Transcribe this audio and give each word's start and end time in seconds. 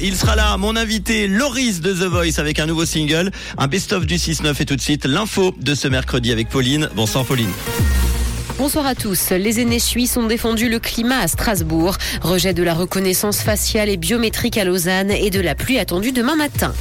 Il 0.00 0.14
sera 0.14 0.36
là, 0.36 0.56
mon 0.58 0.76
invité 0.76 1.26
Loris 1.26 1.80
de 1.80 1.92
The 1.92 2.08
Voice 2.08 2.38
avec 2.38 2.60
un 2.60 2.66
nouveau 2.66 2.86
single, 2.86 3.32
un 3.56 3.66
best-of 3.66 4.06
du 4.06 4.14
6-9 4.14 4.62
et 4.62 4.64
tout 4.64 4.76
de 4.76 4.80
suite 4.80 5.06
l'info 5.06 5.52
de 5.58 5.74
ce 5.74 5.88
mercredi 5.88 6.30
avec 6.30 6.48
Pauline. 6.48 6.88
Bonsoir 6.94 7.24
Pauline. 7.24 7.50
Bonsoir 8.58 8.86
à 8.86 8.94
tous. 8.94 9.30
Les 9.30 9.58
aînés 9.58 9.80
suisses 9.80 10.16
ont 10.16 10.28
défendu 10.28 10.68
le 10.68 10.78
climat 10.78 11.18
à 11.18 11.26
Strasbourg. 11.26 11.96
Rejet 12.22 12.54
de 12.54 12.62
la 12.62 12.74
reconnaissance 12.74 13.40
faciale 13.40 13.88
et 13.88 13.96
biométrique 13.96 14.56
à 14.56 14.62
Lausanne 14.62 15.10
et 15.10 15.30
de 15.30 15.40
la 15.40 15.56
pluie 15.56 15.80
attendue 15.80 16.12
demain 16.12 16.36
matin. 16.36 16.72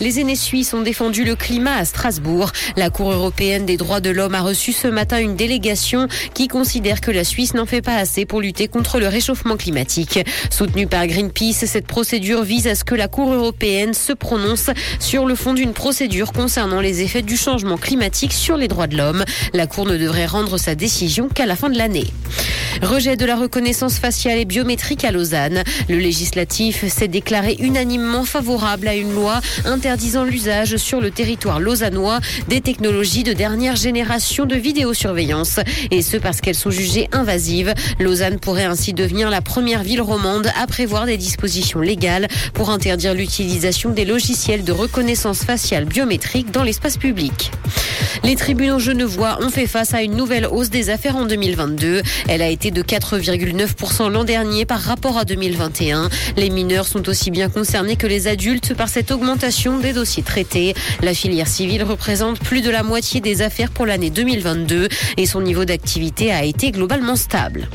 Les 0.00 0.20
aînés 0.20 0.36
suisses 0.36 0.74
ont 0.74 0.82
défendu 0.82 1.24
le 1.24 1.34
climat 1.34 1.74
à 1.74 1.84
Strasbourg. 1.84 2.52
La 2.76 2.88
Cour 2.88 3.10
européenne 3.10 3.66
des 3.66 3.76
droits 3.76 4.00
de 4.00 4.10
l'homme 4.10 4.36
a 4.36 4.42
reçu 4.42 4.72
ce 4.72 4.86
matin 4.86 5.18
une 5.18 5.34
délégation 5.34 6.06
qui 6.34 6.46
considère 6.46 7.00
que 7.00 7.10
la 7.10 7.24
Suisse 7.24 7.54
n'en 7.54 7.66
fait 7.66 7.82
pas 7.82 7.96
assez 7.96 8.24
pour 8.24 8.40
lutter 8.40 8.68
contre 8.68 9.00
le 9.00 9.08
réchauffement 9.08 9.56
climatique. 9.56 10.20
Soutenue 10.50 10.86
par 10.86 11.08
Greenpeace, 11.08 11.66
cette 11.66 11.88
procédure 11.88 12.44
vise 12.44 12.68
à 12.68 12.76
ce 12.76 12.84
que 12.84 12.94
la 12.94 13.08
Cour 13.08 13.32
européenne 13.32 13.92
se 13.92 14.12
prononce 14.12 14.70
sur 15.00 15.26
le 15.26 15.34
fond 15.34 15.52
d'une 15.52 15.72
procédure 15.72 16.32
concernant 16.32 16.80
les 16.80 17.02
effets 17.02 17.22
du 17.22 17.36
changement 17.36 17.76
climatique 17.76 18.32
sur 18.32 18.56
les 18.56 18.68
droits 18.68 18.86
de 18.86 18.96
l'homme. 18.96 19.24
La 19.52 19.66
Cour 19.66 19.86
ne 19.86 19.96
devrait 19.96 20.26
rendre 20.26 20.58
sa 20.58 20.76
décision 20.76 21.28
qu'à 21.28 21.46
la 21.46 21.56
fin 21.56 21.70
de 21.70 21.78
l'année. 21.78 22.06
Rejet 22.82 23.16
de 23.16 23.26
la 23.26 23.34
reconnaissance 23.34 23.98
faciale 23.98 24.38
et 24.38 24.44
biométrique 24.44 25.04
à 25.04 25.10
Lausanne. 25.10 25.64
Le 25.88 25.96
législatif 25.96 26.86
s'est 26.86 27.08
déclaré 27.08 27.56
unanimement 27.58 28.24
favorable 28.24 28.86
à 28.86 28.94
une 28.94 29.12
loi 29.12 29.40
interdisant 29.64 29.87
l'usage 30.24 30.76
sur 30.76 31.00
le 31.00 31.10
territoire 31.10 31.60
lausannois 31.60 32.20
des 32.48 32.60
technologies 32.60 33.22
de 33.24 33.32
dernière 33.32 33.74
génération 33.74 34.44
de 34.44 34.54
vidéosurveillance. 34.54 35.60
Et 35.90 36.02
ce 36.02 36.18
parce 36.18 36.40
qu'elles 36.40 36.54
sont 36.54 36.70
jugées 36.70 37.08
invasives. 37.12 37.72
Lausanne 37.98 38.38
pourrait 38.38 38.64
ainsi 38.64 38.92
devenir 38.92 39.30
la 39.30 39.40
première 39.40 39.82
ville 39.82 40.02
romande 40.02 40.50
à 40.60 40.66
prévoir 40.66 41.06
des 41.06 41.16
dispositions 41.16 41.80
légales 41.80 42.28
pour 42.52 42.68
interdire 42.70 43.14
l'utilisation 43.14 43.90
des 43.90 44.04
logiciels 44.04 44.62
de 44.62 44.72
reconnaissance 44.72 45.42
faciale 45.42 45.86
biométrique 45.86 46.50
dans 46.50 46.64
l'espace 46.64 46.98
public. 46.98 47.50
Les 48.24 48.36
tribunaux 48.36 48.78
genevois 48.78 49.38
ont 49.40 49.50
fait 49.50 49.66
face 49.66 49.94
à 49.94 50.02
une 50.02 50.16
nouvelle 50.16 50.46
hausse 50.46 50.70
des 50.70 50.90
affaires 50.90 51.16
en 51.16 51.24
2022. 51.26 52.02
Elle 52.28 52.42
a 52.42 52.48
été 52.48 52.70
de 52.70 52.82
4,9% 52.82 54.10
l'an 54.10 54.24
dernier 54.24 54.64
par 54.64 54.80
rapport 54.80 55.16
à 55.16 55.24
2021. 55.24 56.08
Les 56.36 56.50
mineurs 56.50 56.86
sont 56.86 57.08
aussi 57.08 57.30
bien 57.30 57.48
concernés 57.48 57.96
que 57.96 58.06
les 58.06 58.26
adultes 58.26 58.74
par 58.74 58.88
cette 58.88 59.10
augmentation 59.10 59.78
des 59.78 59.92
dossiers 59.92 60.22
traités. 60.22 60.74
La 61.02 61.14
filière 61.14 61.48
civile 61.48 61.84
représente 61.84 62.40
plus 62.40 62.60
de 62.60 62.70
la 62.70 62.82
moitié 62.82 63.20
des 63.20 63.42
affaires 63.42 63.70
pour 63.70 63.86
l'année 63.86 64.10
2022 64.10 64.88
et 65.16 65.26
son 65.26 65.40
niveau 65.40 65.64
d'activité 65.64 66.32
a 66.32 66.44
été 66.44 66.70
globalement 66.70 67.16
stable. 67.16 67.68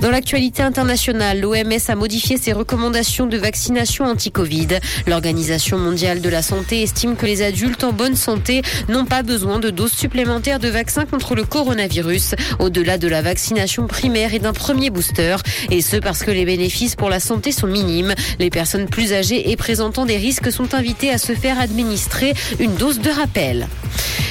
Dans 0.00 0.10
l'actualité 0.10 0.62
internationale, 0.62 1.40
l'OMS 1.40 1.88
a 1.88 1.94
modifié 1.94 2.36
ses 2.36 2.52
recommandations 2.52 3.26
de 3.26 3.36
vaccination 3.36 4.04
anti-Covid. 4.04 4.78
L'Organisation 5.06 5.78
mondiale 5.78 6.20
de 6.20 6.28
la 6.28 6.42
santé 6.42 6.82
estime 6.82 7.16
que 7.16 7.26
les 7.26 7.42
adultes 7.42 7.84
en 7.84 7.92
bonne 7.92 8.16
santé 8.16 8.62
n'ont 8.88 9.04
pas 9.04 9.22
besoin 9.22 9.58
de 9.58 9.70
doses 9.70 9.92
supplémentaires 9.92 10.58
de 10.58 10.68
vaccins 10.68 11.06
contre 11.06 11.34
le 11.34 11.44
coronavirus, 11.44 12.34
au-delà 12.58 12.98
de 12.98 13.08
la 13.08 13.22
vaccination 13.22 13.86
primaire 13.86 14.34
et 14.34 14.38
d'un 14.38 14.52
premier 14.52 14.90
booster. 14.90 15.36
Et 15.70 15.80
ce 15.80 15.96
parce 15.96 16.22
que 16.22 16.30
les 16.30 16.44
bénéfices 16.44 16.96
pour 16.96 17.10
la 17.10 17.20
santé 17.20 17.52
sont 17.52 17.66
minimes. 17.66 18.14
Les 18.38 18.50
personnes 18.50 18.86
plus 18.86 19.12
âgées 19.12 19.50
et 19.50 19.56
présentant 19.56 20.06
des 20.06 20.16
risques 20.16 20.52
sont 20.52 20.74
invitées 20.74 21.10
à 21.10 21.18
se 21.18 21.34
faire 21.34 21.60
administrer 21.60 22.34
une 22.58 22.74
dose 22.74 23.00
de 23.00 23.10
rappel. 23.10 23.68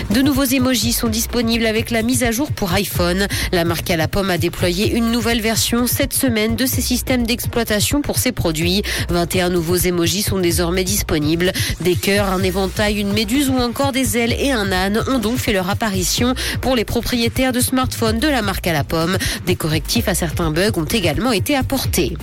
De 0.10 0.22
nouveaux 0.22 0.44
emojis 0.44 0.94
sont 0.94 1.08
disponibles 1.08 1.66
avec 1.66 1.90
la 1.90 2.02
mise 2.02 2.24
à 2.24 2.32
jour 2.32 2.52
pour 2.52 2.74
iPhone. 2.74 3.28
La 3.52 3.66
marque 3.66 3.90
à 3.90 3.98
la 3.98 4.08
pomme 4.08 4.30
a 4.30 4.38
déployé 4.38 4.92
une 4.92 5.12
nouvelle 5.12 5.42
version 5.42 5.88
cette 5.88 6.14
semaine 6.14 6.56
de 6.56 6.66
ses 6.66 6.82
systèmes 6.82 7.26
d'exploitation 7.26 8.02
pour 8.02 8.18
ses 8.18 8.32
produits. 8.32 8.84
21 9.10 9.50
nouveaux 9.50 9.78
emojis 9.78 10.24
sont 10.24 10.40
désormais 10.40 10.84
disponibles. 10.84 11.52
Des 11.82 11.96
cœurs, 11.96 12.30
un 12.30 12.44
éventail, 12.44 13.00
une 13.00 13.14
méduse 13.14 13.50
ou 13.50 13.58
encore 13.58 13.92
des 13.92 14.18
ailes 14.18 14.36
et 14.38 14.52
un 14.52 14.72
âne 14.72 15.04
ont 15.08 15.20
donc 15.20 15.38
fait 15.38 15.54
leur 15.54 15.70
apparition 15.70 16.36
pour 16.62 16.76
les 16.76 16.86
propriétaires 16.86 17.52
de 17.52 17.60
smartphones 17.60 18.20
de 18.20 18.28
la 18.28 18.42
marque 18.42 18.68
à 18.68 18.74
la 18.74 18.84
pomme. 18.84 19.18
Des 19.46 19.56
correctifs 19.56 20.08
à 20.08 20.16
certains 20.16 20.52
bugs 20.52 20.78
ont 20.78 20.86
également 20.86 21.32
été 21.32 21.56
apportés. 21.56 22.16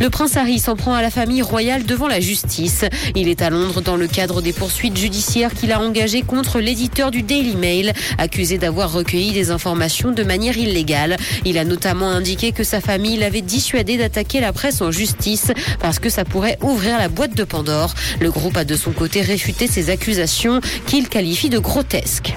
Le 0.00 0.10
prince 0.10 0.36
Harry 0.36 0.60
s'en 0.60 0.76
prend 0.76 0.94
à 0.94 1.02
la 1.02 1.10
famille 1.10 1.42
royale 1.42 1.84
devant 1.84 2.06
la 2.06 2.20
justice. 2.20 2.84
Il 3.16 3.26
est 3.28 3.42
à 3.42 3.50
Londres 3.50 3.80
dans 3.80 3.96
le 3.96 4.06
cadre 4.06 4.40
des 4.40 4.52
poursuites 4.52 4.96
judiciaires 4.96 5.52
qu'il 5.52 5.72
a 5.72 5.80
engagées 5.80 6.22
contre 6.22 6.60
l'éditeur 6.60 6.97
du 7.06 7.22
Daily 7.22 7.54
Mail, 7.54 7.92
accusé 8.18 8.58
d'avoir 8.58 8.92
recueilli 8.92 9.32
des 9.32 9.52
informations 9.52 10.10
de 10.10 10.24
manière 10.24 10.58
illégale. 10.58 11.16
Il 11.44 11.56
a 11.56 11.64
notamment 11.64 12.08
indiqué 12.08 12.50
que 12.50 12.64
sa 12.64 12.80
famille 12.80 13.16
l'avait 13.16 13.40
dissuadé 13.40 13.96
d'attaquer 13.96 14.40
la 14.40 14.52
presse 14.52 14.82
en 14.82 14.90
justice 14.90 15.52
parce 15.80 16.00
que 16.00 16.10
ça 16.10 16.24
pourrait 16.24 16.58
ouvrir 16.60 16.98
la 16.98 17.08
boîte 17.08 17.36
de 17.36 17.44
Pandore. 17.44 17.94
Le 18.20 18.32
groupe 18.32 18.56
a 18.56 18.64
de 18.64 18.74
son 18.74 18.90
côté 18.90 19.22
réfuté 19.22 19.68
ces 19.68 19.90
accusations 19.90 20.60
qu'il 20.86 21.08
qualifie 21.08 21.50
de 21.50 21.60
grotesques. 21.60 22.34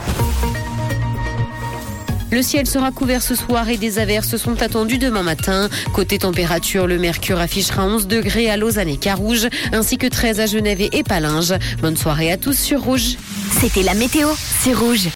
Le 2.31 2.41
ciel 2.41 2.65
sera 2.65 2.91
couvert 2.91 3.21
ce 3.21 3.35
soir 3.35 3.67
et 3.67 3.77
des 3.77 3.99
averses 3.99 4.37
sont 4.37 4.61
attendues 4.61 4.97
demain 4.97 5.21
matin. 5.21 5.69
Côté 5.93 6.17
température, 6.17 6.87
le 6.87 6.97
mercure 6.97 7.39
affichera 7.39 7.85
11 7.85 8.07
degrés 8.07 8.49
à 8.49 8.55
Lausanne 8.55 8.87
et 8.87 8.95
Carouge, 8.95 9.49
ainsi 9.73 9.97
que 9.97 10.07
13 10.07 10.39
à 10.39 10.45
Genève 10.45 10.79
et 10.79 11.03
Palinges. 11.03 11.53
Bonne 11.81 11.97
soirée 11.97 12.31
à 12.31 12.37
tous 12.37 12.57
sur 12.57 12.81
Rouge. 12.83 13.17
C'était 13.59 13.83
la 13.83 13.95
météo, 13.95 14.29
c'est 14.63 14.73
Rouge. 14.73 15.09